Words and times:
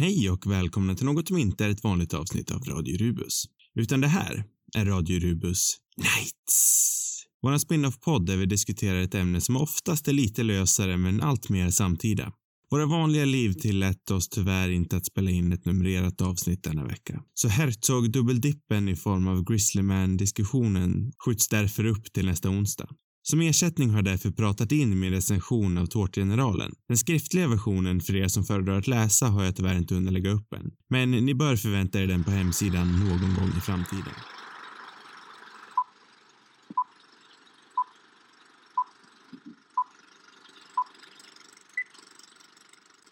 Hej 0.00 0.30
och 0.30 0.50
välkomna 0.50 0.94
till 0.94 1.06
något 1.06 1.28
som 1.28 1.38
inte 1.38 1.64
är 1.64 1.68
ett 1.68 1.84
vanligt 1.84 2.14
avsnitt 2.14 2.50
av 2.50 2.64
Radio 2.64 2.98
Rubus. 2.98 3.44
Utan 3.74 4.00
det 4.00 4.08
här 4.08 4.44
är 4.76 4.84
Radio 4.84 5.20
Rubus 5.20 5.76
Nights. 5.96 7.24
Vår 7.42 7.58
spin-off-podd 7.58 8.26
där 8.26 8.36
vi 8.36 8.46
diskuterar 8.46 9.00
ett 9.00 9.14
ämne 9.14 9.40
som 9.40 9.56
oftast 9.56 10.08
är 10.08 10.12
lite 10.12 10.42
lösare 10.42 10.96
men 10.96 11.20
allt 11.20 11.48
mer 11.48 11.70
samtida. 11.70 12.32
Våra 12.70 12.86
vanliga 12.86 13.24
liv 13.24 13.52
tillät 13.52 14.10
oss 14.10 14.28
tyvärr 14.28 14.68
inte 14.68 14.96
att 14.96 15.06
spela 15.06 15.30
in 15.30 15.52
ett 15.52 15.64
numrerat 15.64 16.20
avsnitt 16.20 16.62
denna 16.62 16.84
vecka. 16.84 17.22
Så 17.34 17.48
Herzog 17.48 18.12
dubbeldippen 18.12 18.88
i 18.88 18.96
form 18.96 19.28
av 19.28 19.44
Grizzlyman-diskussionen 19.44 21.12
skjuts 21.24 21.48
därför 21.48 21.84
upp 21.84 22.12
till 22.12 22.26
nästa 22.26 22.50
onsdag. 22.50 22.88
Som 23.30 23.40
ersättning 23.40 23.90
har 23.90 23.96
jag 23.96 24.04
därför 24.04 24.30
pratat 24.30 24.72
in 24.72 25.00
min 25.00 25.12
recension 25.12 25.78
av 25.78 25.86
Tårtgeneralen. 25.86 26.72
Den 26.88 26.96
skriftliga 26.96 27.48
versionen 27.48 28.00
för 28.00 28.16
er 28.16 28.28
som 28.28 28.44
föredrar 28.44 28.78
att 28.78 28.86
läsa 28.86 29.26
har 29.26 29.44
jag 29.44 29.56
tyvärr 29.56 29.78
inte 29.78 29.94
hunnit 29.94 30.12
lägga 30.12 30.30
upp 30.30 30.52
än. 30.52 30.70
Men 30.90 31.10
ni 31.10 31.34
bör 31.34 31.56
förvänta 31.56 32.00
er 32.00 32.06
den 32.06 32.24
på 32.24 32.30
hemsidan 32.30 32.88
någon 33.00 33.34
gång 33.34 33.52
i 33.58 33.60
framtiden. 33.60 34.14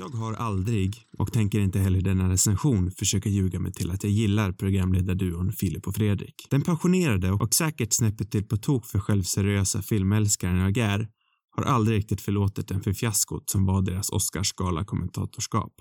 Jag 0.00 0.08
har 0.08 0.34
aldrig, 0.34 0.96
och 1.18 1.32
tänker 1.32 1.60
inte 1.60 1.78
heller 1.78 1.98
i 1.98 2.02
denna 2.02 2.30
recension, 2.30 2.90
försöka 2.90 3.28
ljuga 3.28 3.60
mig 3.60 3.72
till 3.72 3.90
att 3.90 4.02
jag 4.02 4.12
gillar 4.12 4.52
programledarduon 4.52 5.52
Filip 5.52 5.86
och 5.86 5.94
Fredrik. 5.94 6.46
Den 6.50 6.62
passionerade 6.62 7.32
och 7.32 7.54
säkert 7.54 7.92
snäppet 7.92 8.30
till 8.30 8.44
på 8.44 8.56
tok 8.56 8.86
för 8.86 8.98
självseriösa 8.98 9.82
filmälskaren 9.82 10.56
jag 10.56 10.78
är, 10.78 11.08
har 11.56 11.62
aldrig 11.62 11.98
riktigt 11.98 12.20
förlåtit 12.20 12.68
den 12.68 12.80
för 12.80 12.92
fiaskot 12.92 13.50
som 13.50 13.66
var 13.66 13.82
deras 13.82 14.10
Oscarsgala-kommentatorskap. 14.10 15.72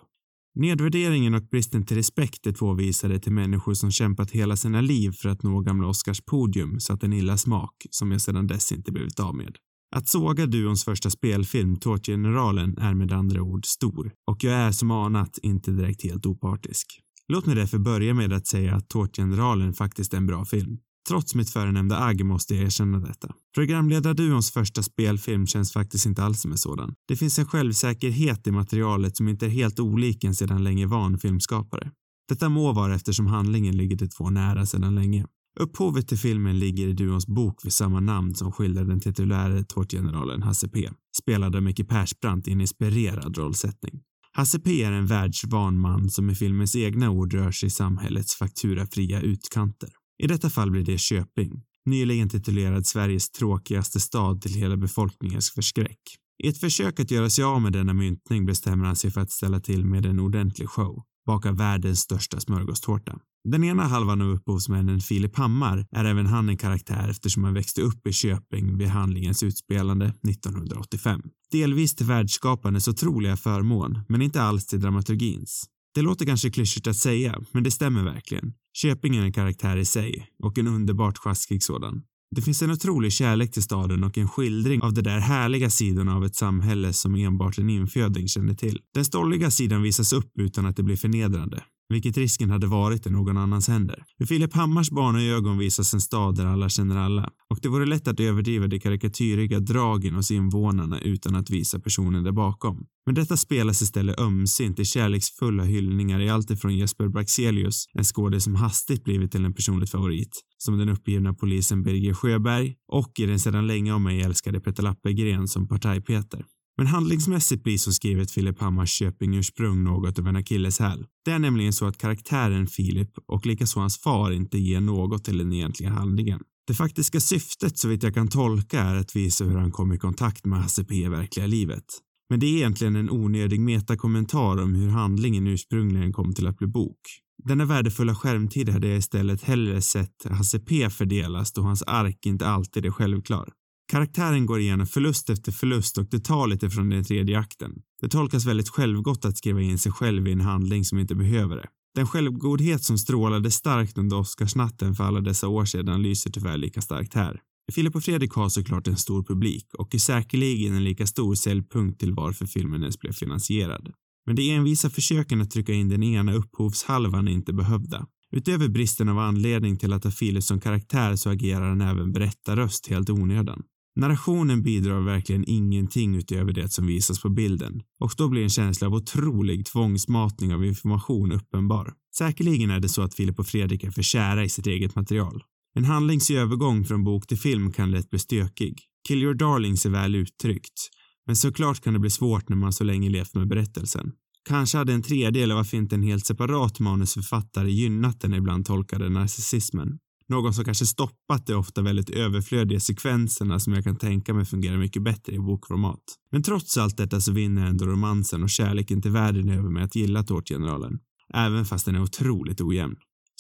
Nedvärderingen 0.56 1.34
och 1.34 1.44
bristen 1.52 1.86
till 1.86 1.98
respekt 1.98 2.44
de 2.44 2.54
två 2.54 2.74
visade 2.74 3.20
till 3.20 3.32
människor 3.32 3.74
som 3.74 3.92
kämpat 3.92 4.32
hela 4.32 4.56
sina 4.56 4.82
liv 4.82 5.12
för 5.12 5.30
att 5.30 5.44
nå 5.44 5.60
gamla 5.60 5.88
Oscars 5.88 6.22
podium 6.22 6.80
satt 6.80 7.04
en 7.04 7.14
illa 7.14 7.38
smak 7.38 7.76
som 7.90 8.12
jag 8.12 8.22
sedan 8.22 8.48
dess 8.48 8.72
inte 8.72 8.92
blivit 8.92 9.20
av 9.20 9.36
med. 9.36 9.58
Att 9.96 10.08
såga 10.08 10.46
duons 10.46 10.86
första 10.86 11.10
spelfilm, 11.10 11.76
Tårtgeneralen, 11.76 12.78
är 12.78 12.94
med 12.94 13.12
andra 13.12 13.42
ord 13.42 13.66
stor 13.66 14.12
och 14.32 14.44
jag 14.44 14.54
är 14.54 14.72
som 14.72 14.92
anat 14.92 15.38
inte 15.44 15.72
direkt 15.72 16.04
helt 16.04 16.26
opartisk. 16.26 17.00
Låt 17.28 17.46
mig 17.46 17.56
därför 17.56 17.78
börja 17.78 18.14
med 18.14 18.34
att 18.34 18.48
säga 18.48 18.76
att 18.76 18.90
Tårtgeneralen 18.90 19.74
faktiskt 19.74 20.14
är 20.14 20.18
en 20.18 20.28
bra 20.28 20.46
film. 20.46 20.78
Trots 21.08 21.36
mitt 21.36 21.50
förenämnda 21.50 21.98
agg 21.98 22.26
måste 22.26 22.56
jag 22.56 22.64
erkänna 22.64 23.00
detta. 23.00 23.34
Programledarduons 23.56 24.52
första 24.52 24.84
spelfilm 24.84 25.48
känns 25.48 25.74
faktiskt 25.74 26.06
inte 26.06 26.24
alls 26.24 26.42
som 26.42 26.52
en 26.52 26.58
sådan. 26.58 26.94
Det 27.08 27.16
finns 27.16 27.40
en 27.40 27.46
självsäkerhet 27.46 28.48
i 28.48 28.52
materialet 28.52 29.18
som 29.18 29.28
inte 29.28 29.46
är 29.46 29.50
helt 29.50 29.80
olik 29.80 30.24
en 30.24 30.36
sedan 30.36 30.64
länge 30.64 30.86
van 30.86 31.20
filmskapare. 31.20 31.92
Detta 32.30 32.50
må 32.50 32.74
vara 32.74 32.96
eftersom 32.96 33.28
handlingen 33.28 33.78
ligger 33.78 33.96
de 33.96 34.08
två 34.08 34.30
nära 34.30 34.66
sedan 34.66 34.96
länge. 34.96 35.26
Upphovet 35.60 36.08
till 36.08 36.18
filmen 36.18 36.60
ligger 36.60 36.88
i 36.88 36.94
duons 36.94 37.28
bok 37.28 37.66
vid 37.66 37.74
samma 37.74 38.00
namn 38.00 38.36
som 38.36 38.52
skildrar 38.52 38.84
den 38.84 39.00
tituläre 39.00 39.64
tårtgeneralen 39.64 40.44
Hasse 40.44 40.70
P, 40.70 40.90
spelad 41.18 41.56
av 41.56 41.64
Micke 41.64 41.88
Persbrandt 41.88 42.48
i 42.48 42.52
en 42.52 42.62
inspirerad 42.62 43.38
rollsättning. 43.38 44.02
Hasse 44.32 44.60
P 44.60 44.84
är 44.84 44.92
en 44.92 45.06
världsvan 45.06 45.80
man 45.80 46.10
som 46.10 46.26
med 46.26 46.38
filmens 46.38 46.76
egna 46.76 47.10
ord 47.10 47.34
rör 47.34 47.52
sig 47.52 47.68
i 47.68 47.70
samhällets 47.70 48.36
fakturafria 48.36 49.22
utkanter. 49.22 49.90
I 50.24 50.28
detta 50.28 50.50
fall 50.50 50.72
blir 50.72 50.84
det 50.84 50.98
Köping, 50.98 51.64
nyligen 51.86 52.30
titulerad 52.30 52.86
Sveriges 52.86 53.30
tråkigaste 53.30 54.00
stad 54.00 54.42
till 54.42 54.54
hela 54.54 54.78
befolkningens 54.78 55.52
förskräck. 55.52 56.00
I 56.44 56.48
ett 56.48 56.58
försök 56.58 57.00
att 57.00 57.12
göra 57.12 57.30
sig 57.30 57.44
av 57.44 57.62
med 57.62 57.74
denna 57.74 57.94
myntning 57.94 58.46
bestämmer 58.46 58.86
han 58.86 58.96
sig 58.96 59.12
för 59.12 59.22
att 59.22 59.32
ställa 59.32 59.60
till 59.60 59.86
med 59.86 60.06
en 60.06 60.20
ordentlig 60.20 60.70
show, 60.70 61.04
baka 61.28 61.52
världens 61.52 62.00
största 62.00 62.40
smörgåstårta. 62.40 63.20
Den 63.50 63.64
ena 63.64 63.84
halvan 63.84 64.22
av 64.22 64.28
upphovsmännen, 64.28 65.00
Filip 65.00 65.36
Hammar, 65.36 65.86
är 65.92 66.06
även 66.06 66.26
han 66.26 66.50
en 66.50 66.58
karaktär 66.58 67.10
eftersom 67.10 67.44
han 67.44 67.54
växte 67.54 67.82
upp 67.82 68.08
i 68.08 68.14
Köping 68.14 68.78
vid 68.78 68.88
handlingens 68.88 69.44
utspelande 69.44 70.06
1985. 70.06 71.22
Delvis 71.52 71.96
till 71.96 72.06
världsskapandets 72.06 72.88
otroliga 72.88 73.38
förmån, 73.38 74.00
men 74.10 74.22
inte 74.22 74.42
alls 74.42 74.66
till 74.66 74.82
dramaturgins. 74.82 75.66
Det 75.96 76.02
låter 76.02 76.26
kanske 76.26 76.50
klyschigt 76.50 76.88
att 76.88 76.98
säga, 76.98 77.42
men 77.52 77.64
det 77.64 77.72
stämmer 77.72 78.04
verkligen. 78.04 78.54
Köping 78.74 79.16
är 79.16 79.24
en 79.24 79.34
karaktär 79.34 79.78
i 79.78 79.86
sig, 79.86 80.28
och 80.44 80.58
en 80.58 80.68
underbart 80.68 81.18
sjaskig 81.18 81.64
sådan. 81.64 82.02
Det 82.36 82.42
finns 82.42 82.62
en 82.62 82.72
otrolig 82.72 83.12
kärlek 83.12 83.52
till 83.52 83.64
staden 83.64 84.04
och 84.04 84.18
en 84.18 84.30
skildring 84.30 84.82
av 84.82 84.94
de 84.94 85.02
där 85.02 85.20
härliga 85.20 85.70
sidorna 85.70 86.16
av 86.16 86.26
ett 86.26 86.36
samhälle 86.36 86.94
som 86.94 87.16
enbart 87.16 87.58
en 87.58 87.70
inföding 87.70 88.28
känner 88.28 88.54
till. 88.54 88.80
Den 88.94 89.06
stolliga 89.06 89.52
sidan 89.52 89.82
visas 89.82 90.14
upp 90.14 90.32
utan 90.40 90.66
att 90.66 90.76
det 90.76 90.84
blir 90.84 90.96
förnedrande 90.96 91.64
vilket 91.90 92.18
risken 92.18 92.50
hade 92.50 92.68
varit 92.68 93.08
i 93.08 93.10
någon 93.10 93.38
annans 93.38 93.68
händer. 93.68 94.04
I 94.20 94.26
Filip 94.26 94.54
Hammars 94.54 94.90
barnaögon 94.90 95.58
visas 95.58 95.94
en 95.94 96.02
stad 96.02 96.36
där 96.36 96.46
alla 96.46 96.70
känner 96.70 96.98
alla 96.98 97.30
och 97.50 97.60
det 97.62 97.70
vore 97.70 97.86
lätt 97.86 98.08
att 98.08 98.20
överdriva 98.20 98.68
de 98.68 98.80
karikatyriga 98.80 99.60
dragen 99.60 100.14
hos 100.14 100.32
invånarna 100.32 101.00
utan 101.00 101.36
att 101.36 101.50
visa 101.50 101.80
personen 101.80 102.24
där 102.24 102.32
bakom. 102.32 102.86
Men 103.06 103.16
detta 103.16 103.38
spelas 103.38 103.82
istället 103.82 104.20
ömsint 104.20 104.80
i 104.80 104.86
kärleksfulla 104.86 105.64
hyllningar 105.64 106.20
i 106.20 106.30
allt 106.30 106.52
ifrån 106.52 106.78
Jesper 106.78 107.08
Braxelius, 107.08 107.86
en 107.94 108.04
skådis 108.04 108.44
som 108.44 108.56
hastigt 108.56 109.04
blivit 109.04 109.32
till 109.32 109.46
en 109.46 109.54
personlig 109.54 109.90
favorit, 109.90 110.44
som 110.58 110.78
den 110.78 110.90
uppgivna 110.90 111.34
polisen 111.34 111.84
Birger 111.84 112.14
Sjöberg 112.14 112.76
och 112.88 113.12
i 113.20 113.26
den 113.26 113.40
sedan 113.40 113.68
länge 113.68 113.94
av 113.94 114.02
mig 114.02 114.22
älskade 114.22 114.60
Peter 114.60 114.84
Lappegren 114.84 115.48
som 115.48 115.68
Partaj-Peter. 115.68 116.46
Men 116.78 116.88
handlingsmässigt 116.88 117.64
blir 117.64 117.78
som 117.78 117.94
skrivet 117.94 118.32
Filip 118.32 118.60
Hammars 118.60 119.02
Köping-ursprung 119.02 119.84
något 119.84 120.20
av 120.20 120.28
en 120.28 120.36
akilleshäl. 120.36 121.06
Det 121.26 121.32
är 121.32 121.40
nämligen 121.40 121.74
så 121.74 121.86
att 121.86 121.98
karaktären 121.98 122.68
Filip 122.68 123.12
och 123.28 123.46
likaså 123.46 123.80
hans 123.80 123.98
far 123.98 124.32
inte 124.32 124.58
ger 124.58 124.82
något 124.82 125.24
till 125.24 125.38
den 125.38 125.54
egentliga 125.54 125.90
handlingen. 125.90 126.40
Det 126.68 126.74
faktiska 126.74 127.20
syftet, 127.20 127.78
så 127.78 127.88
vitt 127.88 128.04
jag 128.04 128.14
kan 128.14 128.28
tolka, 128.28 128.82
är 128.82 128.96
att 128.96 129.16
visa 129.16 129.46
hur 129.46 129.58
han 129.58 129.72
kom 129.72 129.94
i 129.94 129.98
kontakt 129.98 130.46
med 130.46 130.62
Hasse 130.62 130.84
P 130.84 130.96
i 130.96 131.08
verkliga 131.08 131.48
livet. 131.48 131.84
Men 132.30 132.40
det 132.40 132.46
är 132.46 132.56
egentligen 132.56 132.96
en 132.96 133.10
onödig 133.10 133.62
metakommentar 133.62 134.62
om 134.64 134.76
hur 134.76 134.90
handlingen 134.90 135.48
ursprungligen 135.48 136.14
kom 136.14 136.34
till 136.34 136.48
att 136.48 136.58
bli 136.58 136.68
bok. 136.68 137.00
Denna 137.44 137.66
värdefulla 137.66 138.16
skärmtid 138.16 138.70
hade 138.70 138.88
jag 138.88 138.98
istället 138.98 139.44
hellre 139.44 139.82
sett 139.82 140.26
Hasse 140.30 140.60
P 140.60 140.90
fördelas 140.90 141.54
då 141.54 141.62
hans 141.62 141.84
ark 141.84 142.26
inte 142.26 142.48
alltid 142.48 142.86
är 142.86 142.92
självklar. 142.92 143.50
Karaktären 143.88 144.46
går 144.46 144.60
igenom 144.60 144.88
förlust 144.88 145.30
efter 145.30 145.52
förlust 145.52 145.98
och 145.98 146.06
det 146.06 146.20
tar 146.20 146.48
lite 146.48 146.70
från 146.70 146.90
den 146.90 147.04
tredje 147.04 147.40
akten. 147.40 147.72
Det 148.02 148.10
tolkas 148.10 148.46
väldigt 148.46 148.70
självgott 148.70 149.26
att 149.26 149.38
skriva 149.38 149.62
in 149.62 149.78
sig 149.78 149.92
själv 149.92 150.28
i 150.28 150.32
en 150.32 150.42
handling 150.42 150.86
som 150.86 151.00
inte 151.00 151.16
behöver 151.16 151.56
det. 151.56 151.68
Den 151.96 152.08
självgodhet 152.08 152.84
som 152.84 152.98
strålade 152.98 153.52
starkt 153.52 153.98
under 153.98 154.18
Oscarsnatten 154.18 154.96
för 154.96 155.04
alla 155.04 155.22
dessa 155.22 155.48
år 155.48 155.66
sedan 155.66 156.02
lyser 156.02 156.32
tyvärr 156.32 156.58
lika 156.58 156.82
starkt 156.82 157.14
här. 157.14 157.42
Filip 157.72 157.96
och 157.96 158.04
Fredrik 158.04 158.34
har 158.34 158.50
såklart 158.50 158.88
en 158.88 158.98
stor 158.98 159.24
publik 159.24 159.74
och 159.74 159.96
är 159.96 160.00
säkerligen 160.00 160.76
en 160.76 160.84
lika 160.84 161.08
stor 161.08 161.36
säljpunkt 161.36 162.00
till 162.00 162.14
varför 162.14 162.46
filmen 162.46 162.82
ens 162.82 163.00
blev 163.00 163.12
finansierad. 163.12 163.92
Men 164.26 164.36
de 164.36 164.52
envisa 164.52 164.90
försöken 164.90 165.42
att 165.42 165.52
trycka 165.52 165.74
in 165.74 165.90
den 165.90 166.04
ena 166.04 166.34
upphovshalvan 166.34 167.28
är 167.28 167.32
inte 167.32 167.54
behövda. 167.54 168.08
Utöver 168.32 168.68
bristen 168.68 169.10
av 169.10 169.20
anledning 169.20 169.78
till 169.78 169.94
att 169.94 170.04
ha 170.04 170.12
Filip 170.12 170.44
som 170.44 170.60
karaktär 170.60 171.16
så 171.16 171.30
agerar 171.30 171.70
han 171.70 171.82
även 171.82 172.12
berättarröst 172.12 172.88
helt 172.88 173.10
onödan. 173.10 173.64
Narrationen 173.98 174.64
bidrar 174.64 175.02
verkligen 175.02 175.44
ingenting 175.48 176.16
utöver 176.16 176.54
det 176.54 176.70
som 176.70 176.88
visas 176.88 177.22
på 177.22 177.30
bilden 177.30 177.82
och 178.00 178.14
då 178.18 178.28
blir 178.28 178.44
en 178.44 178.50
känsla 178.50 178.88
av 178.88 178.94
otrolig 178.94 179.66
tvångsmatning 179.66 180.54
av 180.54 180.66
information 180.66 181.32
uppenbar. 181.32 181.94
Säkerligen 182.18 182.70
är 182.70 182.80
det 182.80 182.90
så 182.90 183.02
att 183.02 183.14
Filip 183.14 183.40
och 183.40 183.48
Fredrik 183.48 183.84
är 183.84 183.92
för 183.92 184.02
kära 184.02 184.44
i 184.44 184.50
sitt 184.50 184.68
eget 184.68 184.96
material. 184.96 185.44
En 185.76 185.86
handlingsövergång 185.86 186.86
från 186.86 187.04
bok 187.04 187.28
till 187.28 187.38
film 187.38 187.72
kan 187.72 187.92
lätt 187.92 188.10
bli 188.10 188.20
stökig. 188.20 188.80
Kill 189.08 189.24
your 189.24 189.34
darlings 189.34 189.86
är 189.86 189.90
väl 189.90 190.16
uttryckt, 190.16 190.90
men 191.26 191.36
såklart 191.36 191.84
kan 191.84 191.94
det 191.94 192.00
bli 192.00 192.10
svårt 192.10 192.50
när 192.50 192.58
man 192.58 192.74
så 192.74 192.84
länge 192.84 193.10
levt 193.10 193.36
med 193.36 193.48
berättelsen. 193.48 194.12
Kanske 194.50 194.78
hade 194.78 194.94
en 194.94 195.04
tredjedel 195.04 195.52
av 195.52 195.58
varför 195.58 195.78
inte 195.78 195.96
en 195.96 196.04
helt 196.04 196.26
separat 196.26 196.80
manusförfattare 196.80 197.72
gynnat 197.72 198.22
den 198.22 198.34
ibland 198.34 198.66
tolkade 198.66 199.10
narcissismen. 199.10 199.98
Någon 200.30 200.54
som 200.54 200.66
kanske 200.66 200.86
stoppat 200.86 201.48
de 201.48 201.54
ofta 201.54 201.82
väldigt 201.82 202.10
överflödiga 202.10 202.80
sekvenserna 202.80 203.60
som 203.60 203.74
jag 203.74 203.84
kan 203.84 203.96
tänka 203.96 204.34
mig 204.34 204.46
fungerar 204.46 204.78
mycket 204.78 205.04
bättre 205.04 205.34
i 205.34 205.40
bokformat. 205.40 206.00
Men 206.32 206.44
trots 206.44 206.78
allt 206.78 206.98
detta 206.98 207.22
så 207.22 207.32
vinner 207.32 207.68
ändå 207.68 207.86
romansen 207.86 208.44
och 208.44 208.50
kärleken 208.50 209.02
till 209.02 209.12
världen 209.12 209.50
över 209.50 209.70
mig 209.70 209.84
att 209.84 209.96
gilla 209.96 210.24
Tårtgeneralen. 210.24 211.00
Även 211.34 211.66
fast 211.66 211.86
den 211.86 211.96
är 211.96 212.02
otroligt 212.02 212.62
ojämn. 212.62 212.96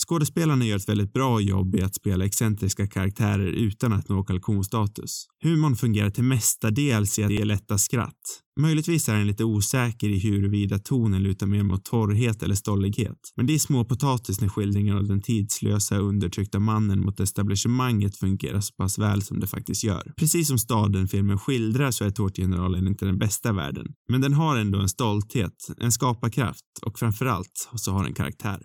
Skådespelarna 0.08 0.66
gör 0.66 0.78
ett 0.78 0.90
väldigt 0.90 1.14
bra 1.14 1.42
jobb 1.42 1.76
i 1.76 1.82
att 1.82 1.96
spela 1.96 2.26
excentriska 2.26 2.88
karaktärer 2.88 3.48
utan 3.48 3.94
att 3.94 4.10
nå 4.10 4.24
kalkonstatus. 4.24 5.26
Humorn 5.44 5.76
fungerar 5.76 6.10
till 6.10 6.24
mestadels 6.24 7.20
i 7.20 7.24
att 7.24 7.32
ge 7.32 7.46
lätta 7.46 7.78
skratt, 7.78 8.42
Möjligtvis 8.60 9.10
är 9.10 9.14
den 9.14 9.28
lite 9.28 9.44
osäker 9.44 10.10
i 10.10 10.20
huruvida 10.20 10.80
tonen 10.80 11.24
lutar 11.24 11.48
mer 11.48 11.64
mot 11.64 11.86
torrhet 11.86 12.44
eller 12.44 12.56
stollighet, 12.56 13.18
men 13.36 13.46
det 13.48 13.54
är 13.54 13.60
småpotatis 13.60 14.42
när 14.42 14.50
skildringen 14.50 14.98
av 14.98 15.08
den 15.08 15.22
tidslösa 15.22 15.98
undertryckta 15.98 16.60
mannen 16.60 17.00
mot 17.00 17.20
etablissemanget 17.20 18.18
fungerar 18.18 18.62
så 18.62 18.74
pass 18.74 19.00
väl 19.00 19.22
som 19.22 19.40
det 19.40 19.48
faktiskt 19.48 19.84
gör. 19.84 20.14
Precis 20.18 20.48
som 20.48 20.58
staden 20.58 21.08
filmen 21.08 21.40
skildrar 21.40 21.92
så 21.92 22.04
är 22.04 22.10
tårtgeneralen 22.10 22.88
inte 22.88 23.06
den 23.06 23.18
bästa 23.18 23.54
världen, 23.54 23.88
men 24.10 24.22
den 24.22 24.34
har 24.34 24.58
ändå 24.58 24.80
en 24.80 24.90
stolthet, 24.90 25.68
en 25.78 25.92
skaparkraft 25.92 26.66
och 26.82 27.00
framförallt 27.00 27.70
så 27.76 27.92
har 27.92 28.04
den 28.04 28.14
karaktär. 28.14 28.60